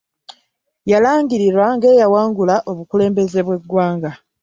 [0.91, 4.11] Yalangirirwa ng'eyawangula eky'obukulembeze bw'eggwanga.